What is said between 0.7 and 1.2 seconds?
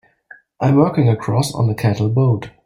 working